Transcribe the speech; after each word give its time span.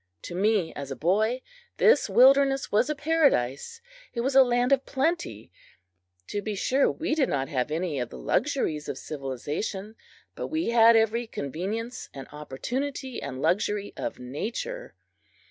To 0.23 0.33
me, 0.33 0.73
as 0.73 0.89
a 0.89 0.95
boy, 0.95 1.43
this 1.77 2.09
wilderness 2.09 2.71
was 2.71 2.89
a 2.89 2.95
paradise. 2.95 3.81
It 4.15 4.21
was 4.21 4.33
a 4.33 4.41
land 4.41 4.71
of 4.71 4.83
plenty. 4.87 5.51
To 6.29 6.41
be 6.41 6.55
sure, 6.55 6.89
we 6.91 7.13
did 7.13 7.29
not 7.29 7.49
have 7.49 7.69
any 7.69 7.99
of 7.99 8.09
the 8.09 8.17
luxuries 8.17 8.89
of 8.89 8.97
civilization, 8.97 9.95
but 10.33 10.47
we 10.47 10.69
had 10.69 10.95
every 10.95 11.27
convenience 11.27 12.09
and 12.15 12.27
opportunity 12.31 13.21
and 13.21 13.39
luxury 13.43 13.93
of 13.95 14.17
Nature. 14.17 14.95